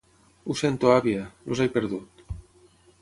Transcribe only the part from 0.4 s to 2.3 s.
Ho sento, àvia, els he perdut.